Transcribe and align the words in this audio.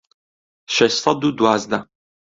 شەش 0.77 0.93
سەد 1.03 1.21
و 1.27 1.29
دوازدە 1.39 1.79